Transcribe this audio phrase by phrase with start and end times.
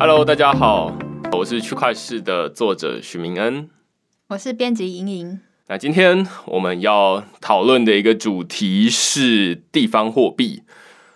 [0.00, 0.96] Hello，大家好，
[1.30, 3.68] 我是区块市的作者许明恩，
[4.28, 5.38] 我是编辑莹莹。
[5.66, 10.62] 那今天我们要讨论的一个主题是地方货币。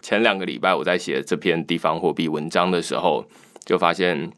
[0.02, 3.24] 前两个礼拜我在写这篇地方货币文章的时候，
[3.64, 4.30] 就发现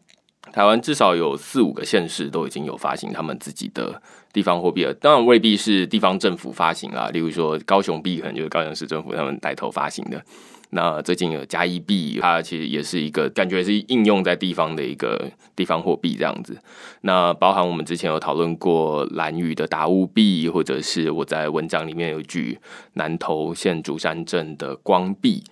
[0.52, 4.00] 台湾至少有四五个县市都已经有发行他们自己的
[4.32, 4.94] 地方货币了。
[4.94, 10.24] 当然未必是地方政府发行啦，例如说高雄币可能就是高雄市政府他们带头发行的。
[10.70, 16.58] 那最近有加一币，它其实也是一个感觉是应用在地方的一个地方货币这样子。
[17.02, 22.58] 那包含我们之前有讨论过蓝屿的达悟币，或者是我在文章里面有句
[22.94, 25.42] 南投县竹山镇的光币。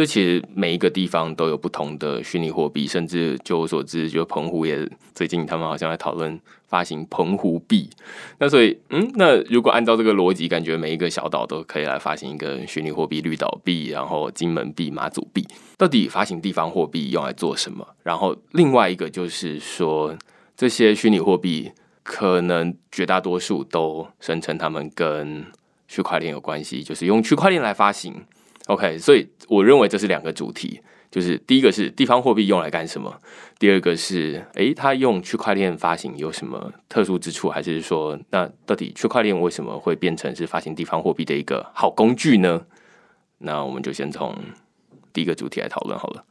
[0.00, 7.90] 这其实每一个地方都有不同的虚拟货币，甚至就我所知，就澎湖也最近他们好像在讨论发行澎湖币。
[8.38, 17.86] 那所以，嗯，那如果按照这个逻辑，感觉每一个小岛都可以来发行一个虚拟货币，绿岛币，然后金门币、马祖币，到底发行地方货币用来做什么？
[18.02, 20.16] 然后另外一个就是说，
[20.56, 25.44] 这些虚拟货币可能绝大多数都声称他们跟
[25.86, 28.14] 区块链有关系，就是用区块链来发行。
[28.70, 33.12] OK，所以我认为这是两个主题，就是第一个是地方货币用来干什么，
[33.58, 42.62] 第二个是诶，它用区块链发行有什么特殊之处，还是说那到底区块链为什么会变成是发行地方货币的一个好工具呢？
[43.38, 44.36] 那我们就先从
[45.12, 46.24] 第一个主题来讨论好了。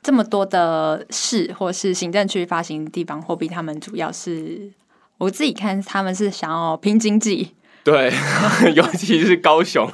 [0.00, 4.70] 这么多的市或是行政区发行地方货币，他们主要是
[5.18, 7.56] 我自己看他们是想要拼经济。
[7.84, 8.12] 对，
[8.76, 9.90] 尤其是高雄，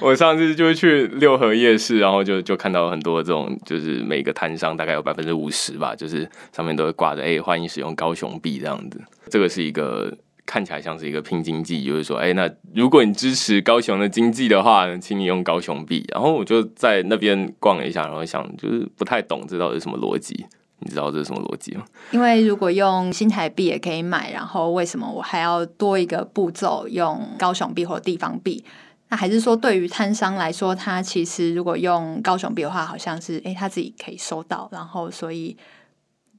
[0.00, 9.00] 我上次就去六合夜市，然后就就看到很多这种，就是每个摊商大概有百分之五十吧，就是上面都会挂着“哎，欢迎使用高雄币”这样子。
[9.28, 16.04] 这个是一个看起来像是一个拼经济，就是说，哎，那如果你支持高雄的经济的话，请你用高雄币。
[16.12, 20.46] 然后我就在那边逛了一下，然后想，就是不太懂这到底是什么逻辑。
[20.84, 21.84] 你知道这是什么逻辑吗？
[22.12, 28.62] 因为如果用新台币也可以买，然后为什么我还要多一个步骤用高雄币或地方币？
[29.08, 35.56] 那还是说对于摊商来说，他其实如果用高雄币的话，好像是哎他自己可以收到，然后所以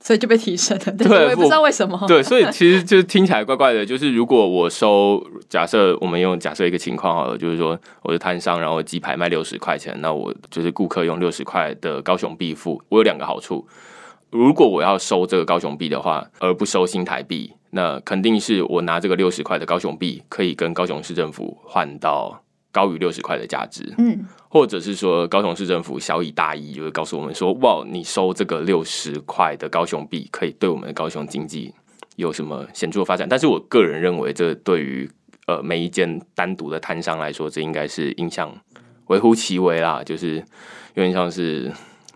[0.01, 0.91] 所以就被提升了。
[0.97, 2.03] 对，我也不知道为什么。
[2.07, 3.85] 对，所以其实就听起来怪怪的。
[3.85, 13.65] 就是如果我收，假设我们用假设一个情况好了，就是说我是摊商，然后鸡排卖六十块钱，那我就是顾客用六十块的高雄币付，我有两个好处。
[14.31, 23.93] 如果我要收这个高雄币的话，而不收新台币，那肯定是我拿这个六十块的高雄币，可以跟高雄市政府换到高于六十块的价值。
[23.97, 31.73] 嗯，或者是说高雄市政府小以大义，就会告诉我们说，哇，你收这个六十块的高雄币，可以对我们的高雄经济
[32.17, 33.25] 有什么显著的发展？
[33.29, 35.09] 但是我个人认为，这对于
[35.47, 38.53] 呃每一间单独的摊商来说，这应该是影响
[39.07, 40.43] 微乎其微啦，就是
[40.95, 41.71] 有点像是。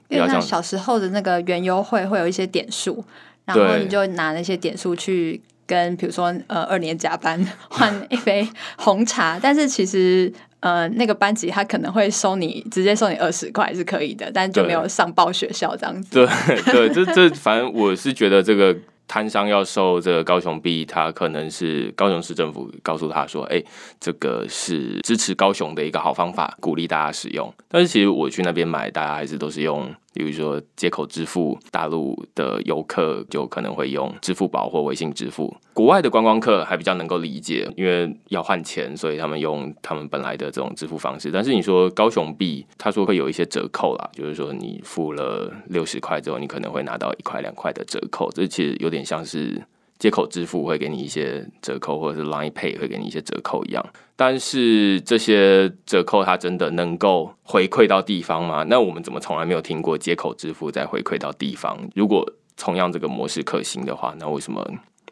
[0.09, 3.03] 因为像小时候的那个园游会会有一些点数，
[3.45, 8.47] 然后你就拿那些点数去跟，比如说呃二年甲班换一杯
[8.77, 16.09] 红茶，但是其实呃那个班级他可能会收你直接收你二十块是可以的，但就没有上报学校这样子。
[16.11, 18.75] 对对，这这反正我是觉得这个。
[19.09, 23.61] 摊商要收这个高雄币，他可能是高雄市政府告诉他说：“哎，
[23.99, 29.91] 这个是支持高雄的一个好方法，鼓励大家使用。”但是其实我去那边买，大家还是都是用。
[30.13, 35.55] 比如说接口支付，大陆的游客就可能会用支付宝或微信支付。
[35.73, 41.31] 国外的观光客还比较能够理解，因为要换钱，所以他们用他们本来的这种支付方式。
[41.31, 48.29] 但是你说高雄币，他说会有一些折扣啦，就是说你付了六十块之后，你可能会拿到一块两块的折扣。
[48.31, 49.61] 这其实有点像是。
[49.99, 58.63] 接口支付会给你一些折扣，或者是 Line Pay 会给你一些折扣一样，但是这些折扣它真的能够回馈到地方吗？
[58.69, 61.77] 那我们怎么从来没有听过接口支付再回馈到地方？
[61.93, 64.65] 如果同样这个模式可行的话，那为什么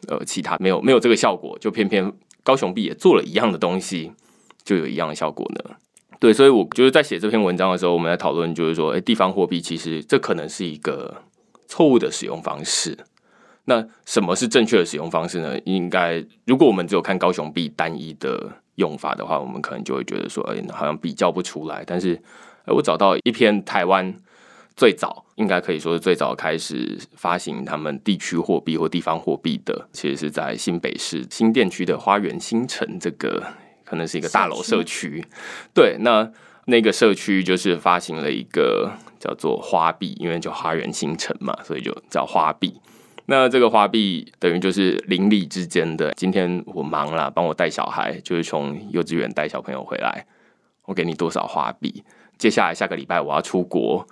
[0.08, 2.10] 呃其他没有没有这个效果，就偏偏
[2.42, 4.12] 高雄币也做了一样的东西，
[4.64, 5.76] 就有一样的效果呢？
[6.18, 11.22] 对，所以我就是在写这篇文章的时候，我们在讨论就是说，诶，地方货币其实这可能是一个
[11.68, 12.98] 错误的使用方式。
[13.68, 15.58] 那什么是正确的使用方式呢？
[15.66, 21.84] 应该，如果我们只有看高雄币单一的用法的话，我们可能就会觉得说，哎，好像比较不出来。
[21.86, 22.18] 但是，
[22.64, 24.14] 我找到一篇台湾
[24.74, 33.52] 最早，应该可以说是最早开始发行他们地区货币或地方货币的，其实是在新北市新店区的花园新城这个，
[33.84, 35.22] 可能是一个大楼社区。
[35.74, 36.32] 对，那
[36.64, 42.80] 那个社区就是发行了一个叫做花币，因为叫花园新城嘛，所以就叫花币。
[43.30, 46.10] 那这个花币等于就是邻里之间的。
[46.16, 50.24] 今天我忙了，帮我带小孩，就是从幼稚园带小朋友回来，
[50.86, 52.02] 我给你多少花币。
[52.38, 54.06] 接下来下个礼拜我要出国，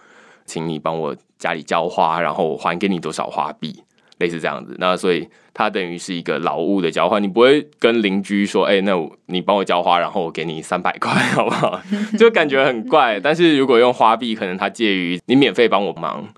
[0.45, 3.83] 请你帮我家里浇花，然后我还给你多少花币，
[4.19, 4.77] 类似这样子。
[4.79, 8.93] 那所以它等于是一个劳务的交换，你不会跟邻居说，哎、欸，那
[9.27, 11.81] 你帮我浇花，然后我给你三百块，好不好？
[12.19, 13.19] 就感觉很怪。
[13.19, 16.29] 但是如果用花币，可能它介于你免费帮我忙，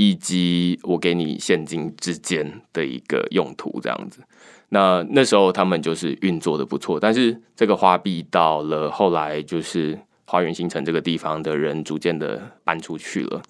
[0.00, 4.22] 以及我给你现金之间的一个用途，这样子。
[4.70, 13.42] 那那时候他们就是运作的不错，但是这个花币到了后来，就是花园新城这个地方的人逐渐的搬出去了，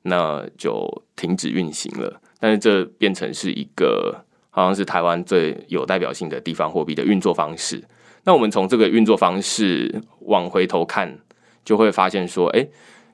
[0.00, 2.18] 那就停止运行了。
[2.38, 7.84] 但是这变成是一个好像是台湾最有代表性的地方货币的运作方式。
[8.24, 11.18] 那我们从这个运作方式往回头看，
[11.62, 12.66] 就会发现说，哎，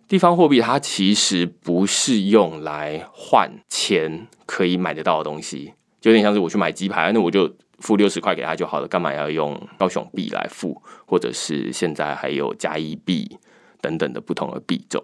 [0.09, 5.73] 地方货币它其实不是用来换钱可以买得到的东西。
[6.01, 10.81] 就有点像是我去买鸡排，那我就付六十块给他就好了，干嘛要用高雄币来付？
[11.05, 13.39] 或者是现在还有嘉义币
[13.81, 15.03] 等等的不同的币种，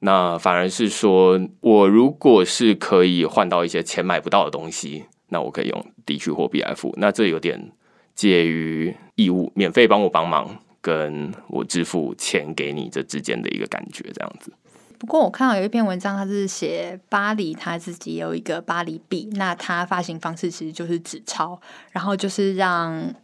[0.00, 6.94] 那反而是说我如果是可以换到一些钱买不到的东西，那我可以用地区货币来付。
[6.98, 7.72] 那这有点
[8.14, 14.52] 介于义务免费帮我帮忙，跟我支付钱给你这之间的一个感觉，这样子。
[14.98, 21.60] 不过我看到有一篇文章，他是写巴黎他自己有一个巴黎币，那它发行方式其实就是纸钞，
[21.92, 23.14] 然后就是让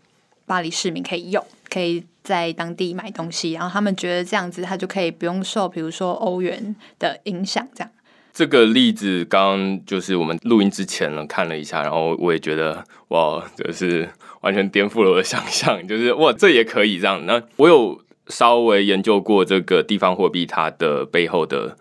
[0.46, 7.66] 巴黎市民可以用，可以在当地买东西，然后他们觉得这样子，他就可以不用受，比如说欧元的影响。
[7.74, 7.90] 这样，
[8.32, 14.08] 这个例子刚刚就是我们录音之前呢看了一下，然后我也觉得哇，就是
[14.44, 17.26] 完全颠覆了我的想象，就是哇，这也可以这样。
[17.26, 18.00] 那我有。
[18.28, 21.76] 稍微研究过这个地方货币它的背后的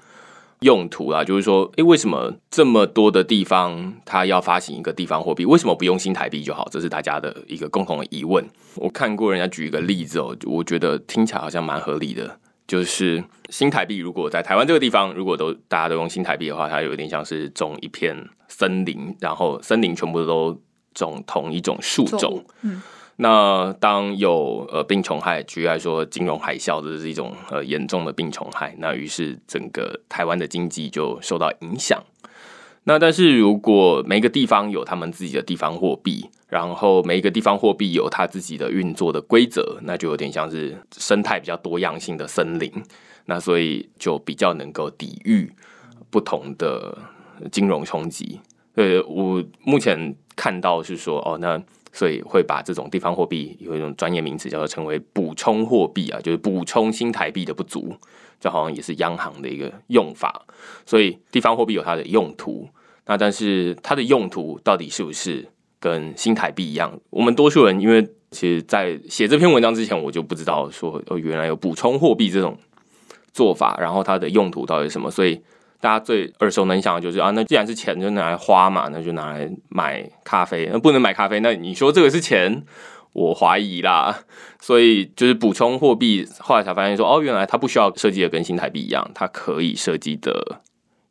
[0.59, 5.45] 用途啦，就是说，诶，为什么这么多的地方它要发行一个地方货币？
[5.45, 6.67] 为什么不用新台币就好？
[6.69, 8.45] 这是大家的一个共同的疑问。
[8.75, 12.37] 我看过人家举一个例子哦，我觉得听起来好像蛮合理的。
[12.67, 18.13] 就是新台币如果在台湾这个地方，如果都大家都用新台币的话，它有点像是种一片
[18.49, 20.61] 森林，然后森林全部都
[20.93, 22.81] 种同一种树种，嗯。
[23.17, 32.03] 那当有呃病虫害，举例来说金融海啸，这是一种呃严重的病虫害，那于是整个台湾的经济就受到影响。
[32.85, 42.71] 那但是如果每个地方有他们自己的地方货币，然后每一个地方货币有它自己的运作的规则，那就有点像是生态比较多样性的森林，
[43.25, 45.49] 那所以就比较能够抵御
[46.09, 46.97] 不同的
[47.51, 48.39] 金融冲击。
[48.75, 51.61] 呃，我目前看到是说哦，那。
[51.95, 57.95] 所以会把这种地方货币有一种专业名词叫做称为补充货币啊，就是补充新台币的不足，
[58.39, 60.43] 这好像也是央行的一个用法。
[60.87, 62.67] 所以地方货币有它的用途，
[63.05, 65.47] 那但是它的用途到底是不是
[65.79, 66.99] 跟新台币一样？
[67.11, 72.57] 我们多数人因为其实，在写这篇文章之前，我就不知道说哦，原来有补充货币这种
[73.33, 75.39] 做法，然后它的用途到底是什么，所以。
[75.83, 80.69] 大家最耳熟能详的就是啊，那既然是钱，就拿来花嘛，那就拿来买咖啡。
[80.71, 82.63] 那不能买咖啡，那你说这个是钱，
[83.11, 84.23] 我怀疑啦。
[84.61, 90.61] 所以就是补充货币，后来才发现说，哦，原来它不需要设计的跟新台币一样，它可以设计的。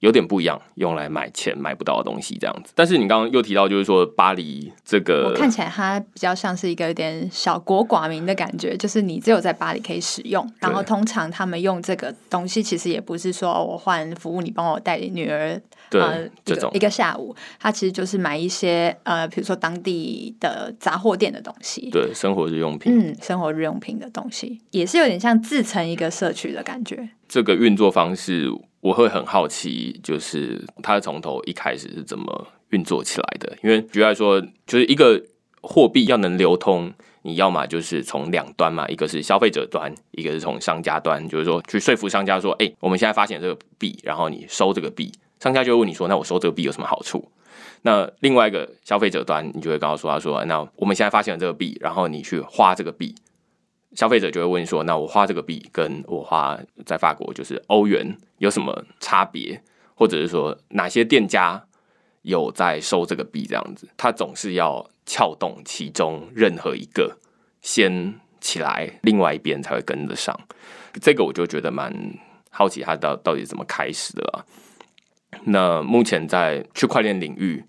[0.03, 2.73] 有点不一样，用来买钱买不到的东西这样子。
[2.75, 10.45] 但是你刚刚又提到，就是说巴黎这个，我看起来它比较像是一个有点小国寡民的感觉，就是你只有在巴黎可以使用。
[10.59, 27.11] 然后通常他们用这个东西，其实也不是说我换服务，你帮我带女儿，对，呃、这种一个下午，它其实就是买一些呃，比如说当地的杂货店的东西，对，生活日用品，嗯，生活日用品的东西，也是有点像自成一个社区的感觉。
[27.29, 28.51] 这个运作方式。
[28.83, 33.57] 我会很好奇，就是它从头一开始是怎么运作起来的？
[33.63, 35.23] 因为举例来说，就是一个
[35.61, 47.31] 货币要能流通，你要么就是从两端嘛，一个是消费者端，一个是从商家端，就是说去说服商家说，哎，我们现在发行这个币，然后你收这个币，商家就会问你说，那我收这个币有什么好处？
[47.83, 53.15] 那另外一个消费者端，你就会告诉，他说，那我们现在发行了这个币，然后你去花这个币。
[53.95, 59.63] 消费者就会问说：“那我花这个币，跟我花在法国就是欧元有什么差别？
[59.95, 61.63] 或者是说哪些店家
[62.23, 63.47] 有在收这个币？
[63.47, 67.19] 这样子，他总是要撬动其中任何一个
[67.61, 70.39] 先起来，另外一边才会跟得上。
[71.01, 71.95] 这个我就觉得蛮
[72.51, 74.45] 好奇，他到到底怎么开始的啦。
[75.45, 77.63] 那目前在区块链领域。”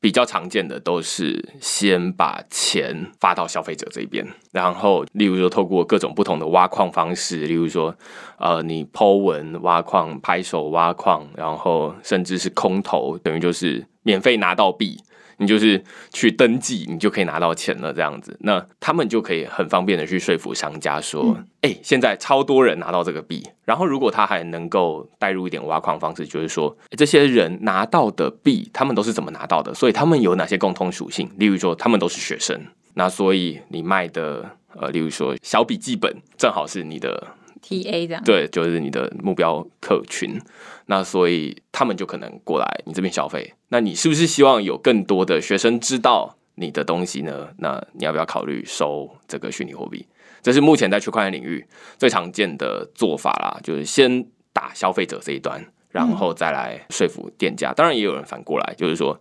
[0.00, 7.96] 比较常见的都是先把钱发到消费者这边，然后例如说透过各种不同的挖矿方式，例如说
[8.38, 14.98] 呃你 po 文挖矿、拍手挖矿，然后甚至是空投，等于就是免费拿到币。
[15.38, 29.72] 你就是去登记，你就可以拿到钱了，这样子，那他们就可以很方便的去说服商家说，哎、嗯欸，现在超多人拿到这个币，然后如果他还能够带入一点挖矿方式，就是说、欸、这些人拿到的币，他们都是怎么拿到的？
[29.72, 31.30] 所以他们有哪些共通属性？
[31.36, 32.60] 例如说，他们都是学生，
[32.94, 37.28] 那所以你卖的，呃，例如说小笔记本，正好是你的。
[37.60, 40.40] T A 这样对，就是你的目标客群，
[40.86, 43.54] 那所以他们就可能过来你这边消费。
[43.68, 47.48] 那你是不是希望有更多的学生知道你的东西呢？
[47.58, 50.06] 那你要不要考虑收这个虚拟货币？
[50.42, 51.66] 这是目前在区块链领域
[51.98, 57.72] 最常见的做法啦，就是先打消费者这一端，然后再来说服店家。
[57.72, 59.20] 当然也有人反过来，就是说。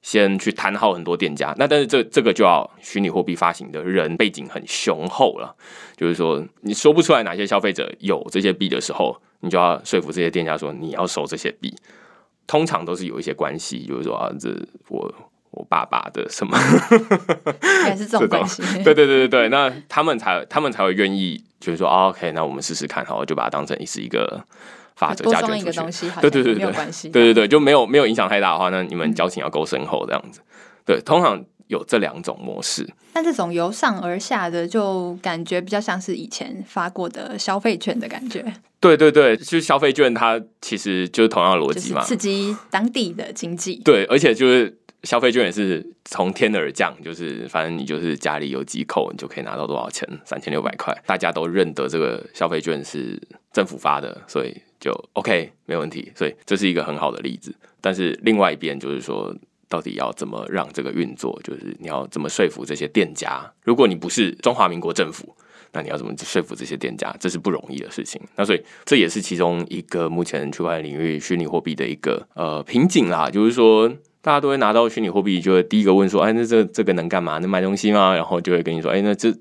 [0.00, 5.54] 先去谈好很多店家，那但是这这个就要虚拟货币发行的人背景很雄厚了，
[5.96, 11.74] 就是说你说不出来哪些消费者有这些币的时候，你就要说服这些店家说你要收这些币，
[12.46, 14.50] 通常都是有一些关系，就是说啊，这
[14.88, 15.12] 我
[15.50, 16.56] 我爸爸的什么，
[17.88, 24.44] 也是这种关系，对对对对对，那他们才他们才会愿意，就是说、啊、OK，那我们试试看，好，就把它当成是一个。
[24.98, 30.40] 发折加卷出去，对对对对，没有关系，对对对，就没有没有影响太大的话，那你们交情要够深厚，这样子。
[30.84, 32.84] 对，通常有这两种模式。
[33.12, 38.44] 但这种由上而下的，就感觉比较像是以前发过的消费券的感觉。
[38.80, 43.76] 对对对，就是消费券，它其实就是同样的逻辑嘛，刺激当地的经济。
[43.84, 53.20] 对，而且就是消费券也是从天而降，就是反正你就是家里有几口，你就可以拿到多少钱，三千六百块，大家都认得这个消费券是
[53.52, 54.56] 政府发的，所以。
[54.80, 57.52] 就 OK，没问题，所以这是一个很好的例子。
[57.80, 59.34] 但是另外一边就是说，
[59.68, 61.36] 到底要怎么让这个运作？
[61.42, 63.52] 就是你要怎么说服这些店家？
[63.64, 65.34] 如果你不是中华民国政府，
[65.72, 67.12] 那你要怎么说服这些店家？
[67.18, 68.22] 这是不容易的事情。
[68.36, 73.28] 那所以这也是其中一个目前区块链领域虚拟货币的一个呃瓶颈啦。
[73.28, 77.38] 就是说，大家都会拿到虚拟货币，就会第一个问说：“哎，那这这个能干嘛？
[77.38, 79.34] 能买东西吗？”然后就会跟你说：“哎，那这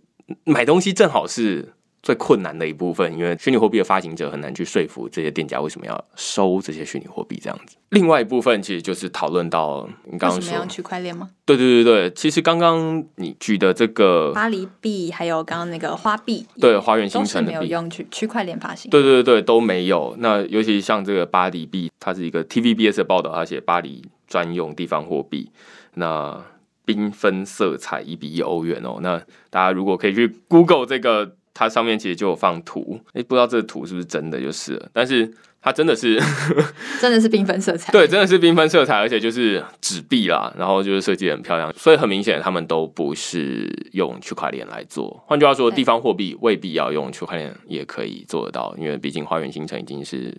[0.45, 7.75] 买东西正好是。”最困难的一部分，因为虚拟货币的发行者很难去说服这些店家为什么要收这些虚拟货币这样子。
[7.89, 11.29] 另外一部分其实就是讨论到你刚刚说区块链吗？
[11.43, 18.89] 对对对对，其实刚刚你举的这个巴黎币，还有刚刚那个花币，对花园新城的币没有用区区块链发行。
[18.89, 20.15] 对对对对，都没有。
[20.19, 25.51] 那尤其像这个巴黎币，它是一个 TVBS 的报道，它写巴黎专用地方货币，
[25.95, 26.43] 那
[26.85, 28.99] 缤纷色彩一比一欧元哦。
[29.01, 29.17] 那
[29.49, 31.33] 大家如果可以去 Google 这个。
[31.59, 34.89] 它上面其实就有放图，哎，不知道这个图是不是真的，就是了。
[34.93, 35.27] 但是
[35.59, 36.21] 它真的是，
[37.01, 45.19] 真的是缤纷色彩，对，真的是缤纷色彩，而且就是纸币啦，然后就是设计很漂亮，所以很明显他们都不是用区块链来做。
[45.25, 50.31] 换句话说，地方货币未必要用区块链也可以做得到，因为毕竟花园新城已经是。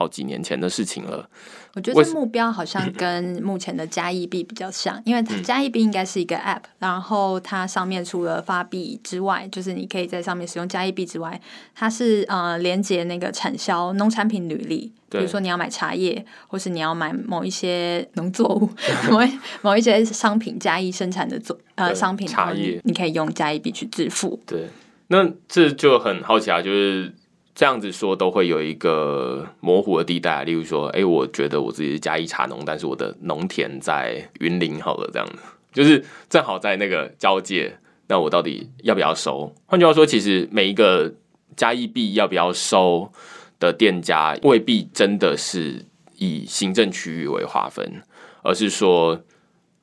[0.00, 1.28] 好几年前的事情了。
[1.74, 11.38] 我觉得目标好像跟目前的加一币比较像，因为加一币应该是一个 App，然后它上面除了发币之外，就是你可以在上面使用加一币之外，
[11.74, 18.70] 它是呃连接那个产销农产品履历，比如说你要买茶叶，或是你要买某一些农作物，
[19.12, 19.20] 某
[19.60, 24.40] 某一些商品加一生产的作呃商品茶叶，你可以用加一币去支付。
[24.46, 24.66] 对，
[25.08, 27.12] 那这就很好奇啊，就是。
[27.60, 35.34] 这样子说都会有一个模糊的地带，例如说，哎，我觉得我自己是嘉义茶农，但是我的农田在云林，好了，这样子
[35.70, 37.76] 就是正好在那个交界，
[38.06, 39.54] 那我到底要不要收？
[39.66, 41.12] 换句话说，其实每一个
[41.54, 43.12] 嘉义币要不要收
[43.58, 45.84] 的店家，未必真的是
[46.16, 48.02] 以行政区域为划分，
[48.42, 49.20] 而是说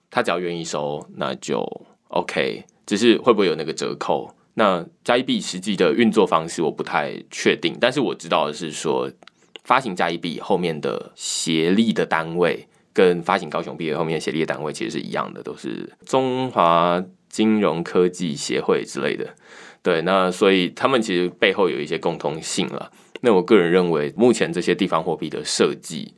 [0.10, 1.64] 他只要愿意收，那就
[2.08, 4.34] OK，只是会不会有那个折扣？
[4.60, 9.08] 那加一币实际的运作方式我不太确定，但是我知道的是说，
[9.64, 19.30] 发行加一币后面的协力的单位跟发行高雄币后面协力的单位其实是一样的，都是中华金融科技协会之类的。
[19.84, 22.92] 对，那所以他们其实背后有一些共通性了。
[23.22, 26.16] 那我个人认为，目前这些地方货币的设计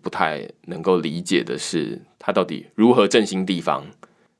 [0.00, 3.84] 不太能够理解的是，它到底如何振兴地方。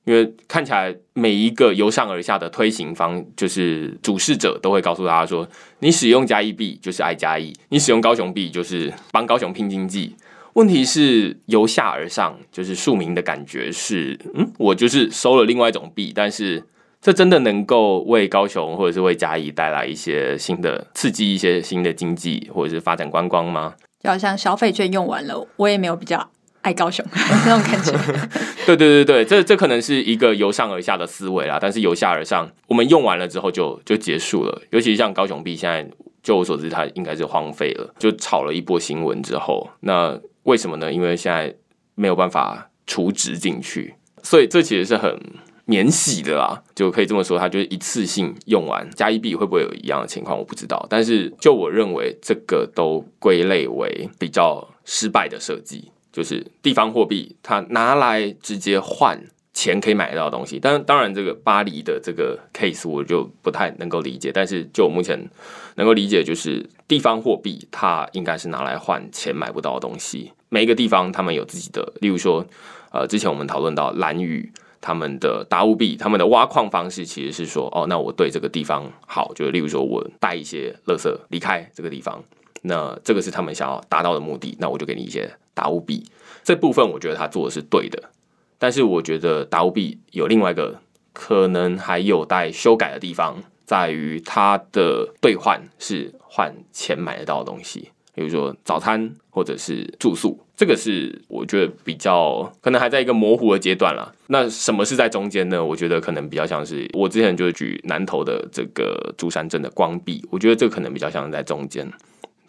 [0.05, 5.47] 因为看起来每一个由上而下的推行方，就是主事者都会告诉大家说：
[5.81, 10.17] 你使用嘉义币就是爱嘉义，你使用高雄币就是帮高雄拼经济。
[10.55, 16.65] 问题是由下而上，就是庶民的感觉是：嗯，我就是收了另外一种币，但是
[17.01, 23.75] 这真的能够为高雄或者是为嘉义带来一些新的刺激，一些新的经济或者是发展观光吗？
[24.03, 26.31] 就好像消费券用完了，我也没有比较。
[26.63, 27.05] 爱高雄
[27.47, 27.93] 那种感觉，
[28.67, 31.59] 对对对对，这这可能是一个由上而下的思维啦。
[31.61, 34.63] 但是由下而上，我们用完了之后就就结束了。
[34.71, 35.89] 尤其像高雄币，现在
[36.23, 40.93] 就我所知，它应该是荒废了，就炒了一波新闻之后，那为什么呢？
[40.93, 41.55] 因为现在
[41.95, 45.19] 没有办法储值进去，所以这其实是很
[45.65, 48.87] 免洗的啦，就可以这么说，它就是一次性用完。
[48.91, 50.37] 加一币会不会有一样的情况？
[50.37, 59.21] 我不知道，但是就我认为，这个都归类为比较失败的设计，就是地方货币它拿来直接换
[59.53, 60.59] 钱可以买到的东西。
[60.61, 64.31] 但当然，这个巴黎的这个 case 我就不太能够理解。
[64.33, 65.29] 但是就我目前
[65.77, 70.33] 能够理解，就是地方货币它应该是拿来换钱买不到的东西。
[70.49, 72.45] 每一个地方他们有自己的，例如说，
[72.91, 74.51] 呃，之前我们讨论到兰屿
[74.81, 82.21] 他们的达乌币，他们的挖矿方式其实是说，哦，那我对这个地方好，就是例如说我带一些垃圾离开这个地方，
[82.63, 86.05] 那这个是他们想要达到的目的，那我就给你一些达乌币。
[86.43, 88.11] 这部分我觉得他做的是对的，
[88.59, 90.81] 但是我觉得达乌币有另外一个
[91.13, 97.91] 可能还有待修改的地方，在于它的兑换是换钱买得到的东西。
[98.15, 104.13] 比如说早餐或者是住宿，这个是我觉得比较可能还在一个模糊的阶段了。
[104.27, 105.65] 那什么是在中间呢？
[105.65, 111.91] 我觉得可能比较像是我之前就是举南投的这个竹山镇的光币，我觉得这个可能比较像是在中间。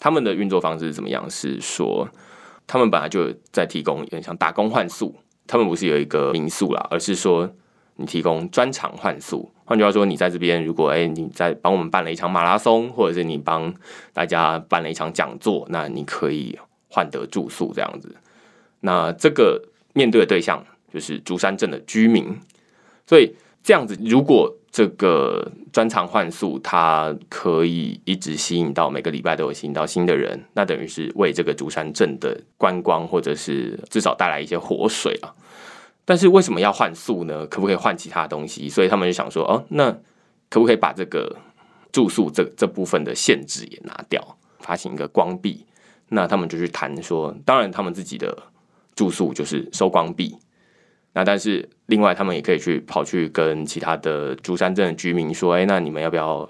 [0.02, 1.30] 他们的运作方式是怎么样？
[1.30, 2.10] 是说
[2.68, 5.16] 他们本来就在提供有点像打工换宿，
[5.48, 7.50] 他们不是有一个民宿啦，而是说。
[7.98, 13.72] 你提供专场换宿，换句话说，你在这边，如果哎、你在帮我们办了一场马拉松，或者是你帮
[14.12, 18.16] 大家办了一场讲座，那你可以换得住宿这样子。
[18.80, 19.62] 那这个
[19.94, 22.40] 面对的对象就是竹山镇的居民，
[23.06, 35.36] 所以这样子，如果这个专场换宿它可以一直吸引到每个礼拜都有吸引到新的人，那等于是为这个竹山镇的观光，或者是至少带来一些活水啊。
[36.06, 37.46] 但是为什么要换宿呢？
[37.48, 38.70] 可不可以换其他东西？
[38.70, 39.92] 所以他们就想说，哦，那
[40.50, 41.36] 可不可以把这个
[41.92, 45.66] 住宿这这部分的限制也拿掉，发行一个光币？
[46.10, 48.38] 那他们就去谈说，当然他们自己的
[48.96, 50.36] 住宿就是收光币。
[51.14, 56.50] 那但是另外他们也可以去跑去跟其他的竹山镇的居民说，哎，那你们要不要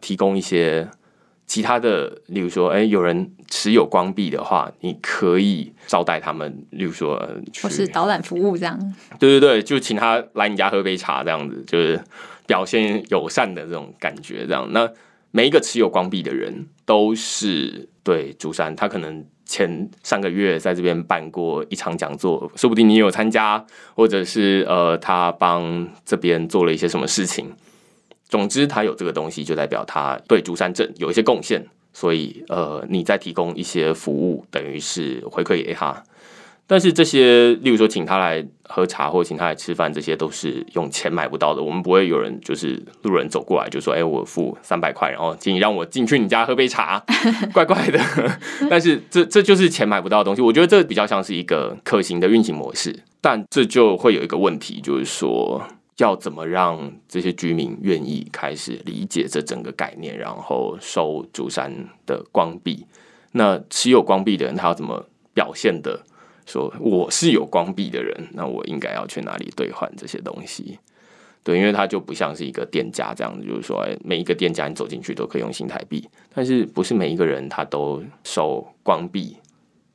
[0.00, 0.88] 提供一些？
[1.46, 7.22] 其他的，例如说，哎、欸，有人持有光币的话，你可以招待他们，例如说，
[7.62, 8.78] 或是导览服务这样。
[9.20, 12.02] 对对对，就请他来你家喝杯茶，这样子，就是
[12.46, 14.46] 表现友善的这种感觉。
[14.46, 14.90] 这样，那
[15.32, 27.52] 每一个持有光币的人都是对竹山，他可能前上个月在这边办过一场讲座，说不定你有参加，或者是呃，他帮这边做了一些什么事情。
[28.28, 36.02] 总之，他有这个东西，就代表他对竹山镇有一些贡献，所以呃，你再提供一些服务，等于是回馈给他。
[36.66, 41.62] 但是这些，例如说请他来喝茶或请他来吃饭，这些都是用钱买不到的。
[41.62, 47.04] 我们不会有人就是路人走过来就说：“哎，我付三百块，然后请你让我进去你家喝杯茶。
[47.52, 48.00] ”怪怪的。
[48.70, 50.40] 但是这这就是钱买不到的东西。
[50.40, 55.62] 我觉得这比较像是一个可行的运行模式，但这就会有一个问题，就是说。
[55.98, 61.72] 要怎么让这些居民愿意开始理解这整个概念，然后收竹山
[62.04, 62.84] 的光币？
[63.30, 66.00] 那持有光币的人，他要怎么表现的
[66.46, 68.28] 说我是有光币的人？
[68.32, 70.78] 那我应该要去哪里兑换这些东西？
[71.42, 79.36] 对，因为他就不像是一个店家这样子，就是说，每一个店家你走进去都可以用新台币，但是不是每一个人他都收光币？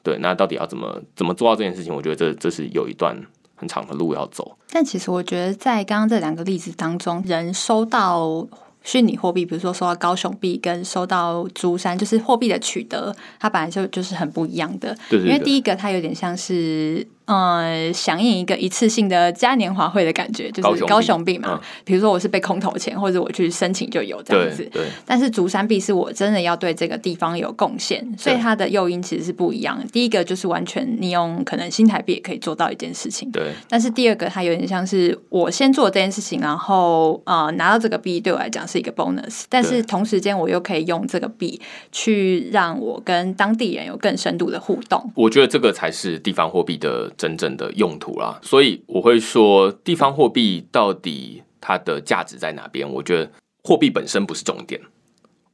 [0.03, 1.93] 对，那到底要怎么怎么做到这件事情？
[1.93, 3.15] 我觉得这这是有一段。
[3.59, 8.47] 很长的路要走，但其实我觉得，在刚刚这两个例子当中，人收到
[8.83, 14.95] 虚拟货币，比如说收到高雄币跟收到珠山，就是货币的取得，它本来就就是很不一样的。
[15.09, 17.07] 对对对，因为第一个它有点像是。
[17.29, 21.61] 呃，响应一个一次性的嘉年华会的感觉，就是高雄币嘛。
[21.85, 24.67] 比如说我是被空投钱，或者我去申请就有这样子。
[24.73, 24.87] 对。
[25.05, 29.85] 但是竹山币是我真的要对这个地方有贡献，所以它的诱因其实是不一样的。
[29.93, 33.29] 第一个就是完全你用可能新台币也可以做到一件事情。
[33.29, 33.53] 对。
[33.69, 41.61] 但是第二个它有点像是我先做这件事情，然后呃拿到这个币对我来讲是一个 bonus，但是同时间我又可以用这个币
[41.91, 45.11] 去让我跟当地人有更深度的互动。
[45.13, 47.07] 我觉得这个才是地方货币的。
[47.19, 52.89] 真正的用途啦，所以我会说，地方货币到底它的价值在哪边？
[52.89, 53.29] 我觉得
[53.61, 54.79] 货币本身不是重点，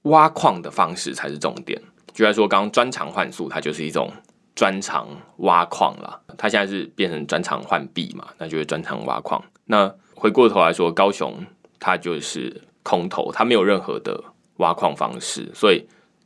[0.03, 1.81] 挖矿的方式才是重点。
[2.13, 4.11] 就来说，刚刚专长换速，它就是一种
[4.53, 6.21] 专长挖矿啦。
[6.37, 9.43] 它现在是变成专长换币嘛，那就是专长挖矿。
[9.65, 11.43] 那回过头来说，高雄
[11.79, 14.23] 它就是空投，它没有任何的
[14.57, 15.83] 挖矿方式，所以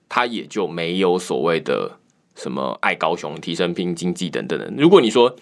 [0.09, 1.93] 它也就没有所谓的。
[2.39, 4.71] 什么爱高雄、提升拼经济等等的。
[4.77, 5.35] 如果你说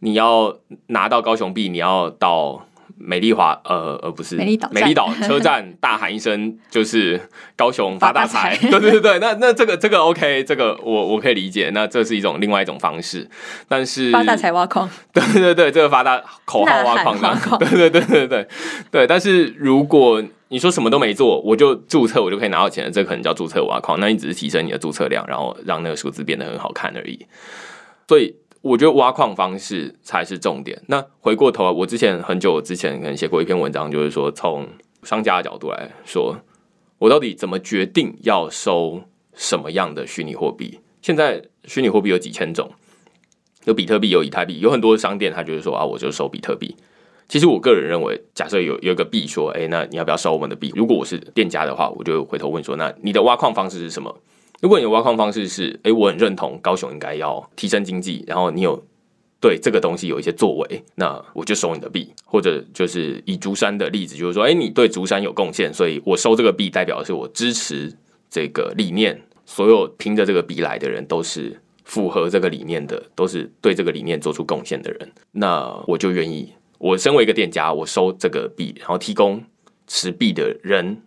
[0.00, 0.58] 你要
[0.88, 7.20] 拿到高雄币，你要到美丽华，呃呃，不是美丽岛，美丽岛车站大喊一声，就是
[7.56, 8.56] 高雄发大财。
[8.60, 11.70] 对对对对，那那这个这个 OK，这个我我可以理解。
[11.74, 13.28] 那这是一种另外一种方式，
[13.68, 18.48] 但是发大财挖矿， 对对对，这个发大口号挖矿的， 对对对对对
[18.90, 19.06] 对。
[19.06, 23.98] 但是如果你说什么都没做，我就注册，我就可以拿到钱的，这可能叫注册挖矿。
[24.00, 27.26] 那你只是提升你的注册量，然后让那个数字变得很好看而已。
[28.08, 28.34] 所以。
[28.62, 30.82] 我觉得挖矿方式才是重点。
[30.86, 34.68] 那回过头来，我之前很久之前可能写过一篇文章，就是说从
[35.02, 36.36] 商家的角度来说，
[36.98, 39.02] 我到底怎么决定要收
[39.34, 40.80] 什么样的虚拟货币？
[41.00, 42.70] 现在虚拟货币有几千种，
[43.64, 46.76] 有比特币，有以太币，有很多商店，他就是说啊，我就收比特币。
[47.28, 50.70] 其实我个人认为，假设有有一个币说，哎，那你要不要收我们的币？
[50.76, 54.14] 如果我是店家的话，我就回头问说，那你的挖矿方式是什么？
[54.60, 58.82] 如果你的挖矿方式是，哎、我很认同高雄应该要提升经济，然后你有
[59.40, 67.90] 对这个东西有一些作为，那我就收你的币，或者就是以竹山的例子，就是说，哎、你对竹山有贡献，所以我收这个币，代表的是我支持
[68.28, 79.42] 这个理念，所有凭着这个币来的人都是符合这个理念的，都是对这个理念做出贡献的人，那我就愿意，我身为一个店家，我收这个币，然后提供
[79.86, 81.00] 持币的人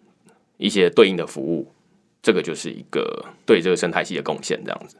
[0.57, 1.71] 一些对应的服务。
[2.23, 4.95] 这个就是一个对这个生态系的贡献，这样子。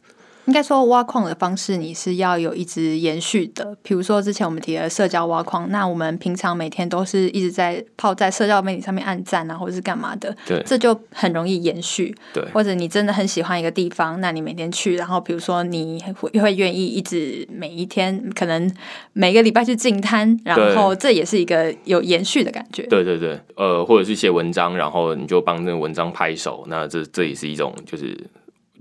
[0.46, 3.76] 应该说，挖矿的方式你是要有一直延续的。
[3.82, 12.14] 比如说，之前我们提的社交挖矿，那我们平常每天都是一直在泡在社交媒体上面按赞啊，或者是干嘛的，对，这就很容易延续。
[12.34, 18.70] 对，或者你真的很喜欢一个地方，那你每天去，然后比如说你会会愿意一直每一天，可能
[19.14, 22.84] 每个礼拜去进滩，然后这也是一个有延续的感觉。
[22.88, 28.18] 对对对，呃，或者是写文章，然后你就帮那个文章拍手，那这这也是一种就是。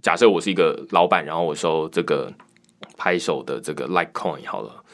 [0.02, 2.30] 假设我是一个老板，然后我收这个
[2.96, 4.84] 拍手的这个 Litecoin 好了。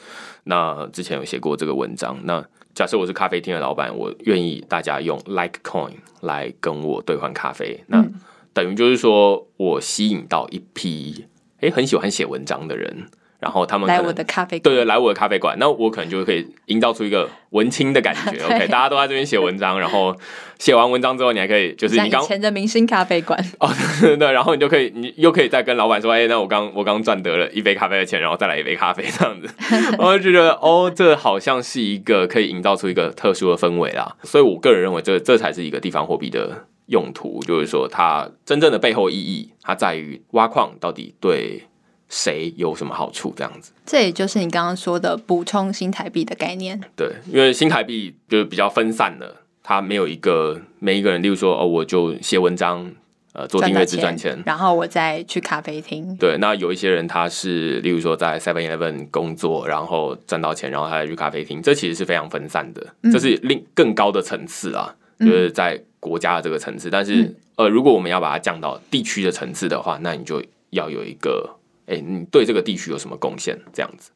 [0.43, 2.17] 那之前有写过这个文章。
[2.23, 2.45] 那
[2.75, 7.83] 假设我是咖啡厅的老板，我愿意大家用 Litecoin 来跟我兑换咖啡。
[7.87, 8.05] 那
[8.53, 11.25] 等于就是说我吸引到一批
[11.61, 13.09] 诶很喜欢写文章的人。
[13.39, 18.31] 然后他们来我的咖啡馆，对对，来我的咖啡馆，那我可能就可以营造出一个文青的感觉。
[18.45, 20.13] OK，大家都在这边写文章，然后
[20.57, 23.69] 写完文章之后，你还可以就是你刚以前的明星咖啡馆 哦，
[24.01, 29.47] 对，对，然后你就可以，你又可以再跟老板说，哎，那我刚我刚赚得了一杯咖啡的钱，然后再来一杯咖啡这样子，
[29.97, 34.17] 我就觉得哦，这好像是一个可以营造出一个特殊的氛围啦。
[34.23, 41.63] 所以我个人认为这，这这才是一个地方货币的用途，就是说它真正的背后意义，它在于挖矿到底对。
[42.09, 43.31] 谁有什么好处？
[43.37, 46.81] 这样子，这也就是你刚刚说的补充新台币的概念。
[46.95, 52.91] 对，因为新台币就是比较分散的，它没有一个每一个人，例如说哦，我就写文章，
[53.33, 56.17] 呃，做订阅制赚钱，然后我再去咖啡厅。
[56.17, 66.89] 对，那有一些人他是，例如说在 Seven Eleven 工作，然后赚到钱，然后他再去咖啡厅，这其实是非常分散的，嗯、这是另更高的层次啊，就是在国家的这个层次。
[66.89, 71.57] 嗯、但是，呃，如果我们要把它降到地区的层次的话，那你就要有一个。
[71.89, 73.59] 哎、欸，你对这个地区有什么贡献？
[73.73, 74.11] 这样子，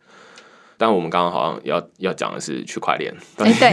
[0.77, 3.13] 但我们刚刚好像要要讲的是区块链。
[3.37, 3.69] 对，欸、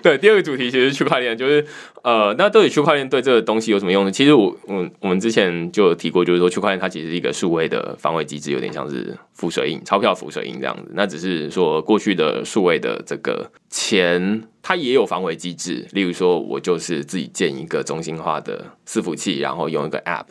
[0.16, 1.66] 对，第二个主题其实区块链就是
[2.02, 4.10] 呃，那到底区块链对这个东西有什么用呢？
[4.10, 10.90] 其实我我我们之前就有提过，就是说区块链它其实是一个数位的防伪机制，有点像是浮水印、钞票浮水印这样子。
[10.94, 20.26] 那只是说过去的数位的这个钱，它也有防伪机制，例如说我就是自己建一个中心化的伺服器，然后用一个 App。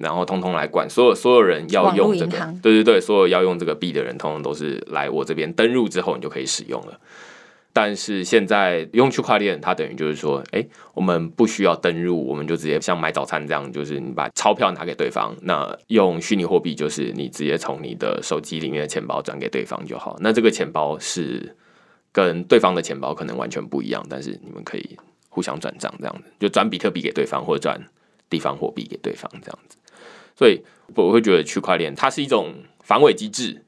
[0.00, 6.98] 然后通通来管，所有所有人要用这个，对对对，所有要用这个币的人，通通都是来我这边登录之后，你就可以使用了。
[7.70, 15.32] 但是现在用区块链，它等于就是说，哎，我们不需要登入，我们就直接像买早餐这样，就是你把钞票拿给对方。
[15.42, 20.16] 那用虚拟货币，就是你直接从你的手机里面的钱包转给对方就好。
[20.18, 21.54] 那这个钱包是
[22.10, 24.96] 跟对方的钱包可能完全不一样，但是你们可以
[25.28, 27.80] 互相转账这样子，就转比特币给对方，或者转
[28.28, 29.77] 地方货币给对方这样子。
[30.38, 30.62] 所以
[30.94, 33.60] 我会觉得区块链它是一种防伪机制，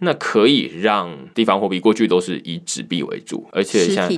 [0.00, 4.08] 那可以让地方货币过去都是以纸币为主，而且现在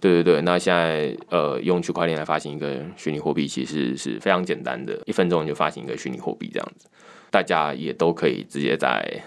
[0.00, 6.88] 对对对，那现在呃用区块链来发行一个虚拟货币，其实是非常简单的，一分钟就发行一个虚拟货币这样子，
[7.30, 9.22] 大家也都可以直接在。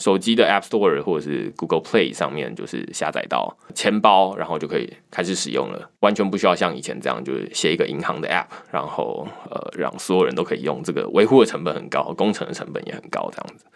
[0.00, 13.66] 手机的 App Store 或者是 Google Play 上面，就是下载到钱包，然后就可以开始使用了，完全不需要像以前这样，就是写一个银行的 App，然后呃让所有人都可以用，这个维护的成本很高，工程的成本也很高，这样子。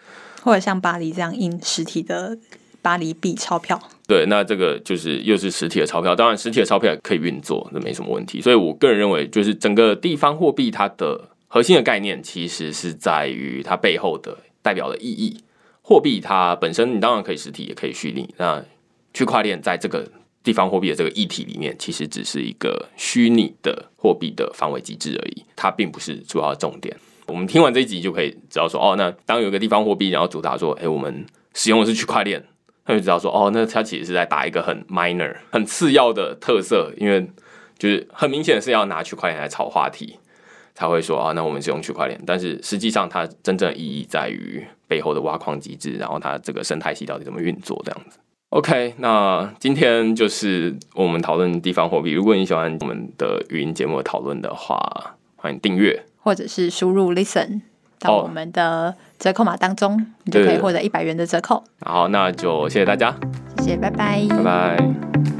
[0.41, 2.37] 或者像巴黎这样印实体的
[2.81, 3.79] 巴黎币钞票。
[4.07, 8.41] 对，那这个就是又是实体的钞票，当然实体的钞票也可以运作，这没什么问题。
[8.41, 15.41] 所以我个人认为，就是整个地方货币它的核心的概念，其实是在于它背后的代表的意义。
[15.87, 18.33] 货币它本身，你当然可以实体，也可以虚拟。
[18.37, 18.59] 那
[19.13, 20.03] 区块链在这个
[20.43, 26.97] 地方货币的这个议题里面，其实只是一个虚拟的货币的防伪机制而已，它并不是主要的重点。
[27.27, 32.43] 我们听完这一集就可以知道说，哦，那当有一个地方货币，然后主打说，哎，我们使用的是区块链，
[32.83, 37.29] 他就知道说，哦，那它其实是在打一个很 minor、很次要的特色，因为
[37.77, 40.17] 就是很明显是要拿区块链来炒话题，
[40.75, 42.21] 才会说啊，那我们是用区块链。
[42.27, 48.19] 但是实际上，它真正意义在于背后的挖矿机制，然后它这个生态系到底怎么运作这样子。
[48.49, 52.11] OK，那今天就是我们讨论地方货币。
[52.11, 56.05] 如果你喜欢我们的语音节目的讨论的话，欢迎订阅。
[56.21, 57.61] 或者是输入 listen
[57.99, 61.63] 到我们的折扣码当中，哦、你就可以获得一百元的折扣。
[61.81, 63.13] 好，那就谢谢大家，
[63.57, 65.34] 谢谢，拜拜，拜拜。